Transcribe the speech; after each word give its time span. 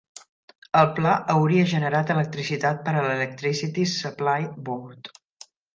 El 0.79 0.87
pla 0.99 1.11
hauria 1.33 1.67
generat 1.73 2.15
electricitat 2.15 2.83
per 2.89 2.97
a 3.03 3.07
l'Electricity 3.09 3.89
Supply 3.97 4.53
Board. 4.71 5.17